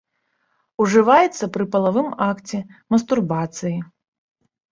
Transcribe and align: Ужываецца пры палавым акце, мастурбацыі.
Ужываецца 0.83 1.49
пры 1.57 1.65
палавым 1.75 2.09
акце, 2.29 2.57
мастурбацыі. 2.93 3.77